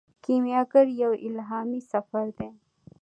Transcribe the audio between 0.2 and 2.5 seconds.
کیمیاګر یو الهامي سفر دی.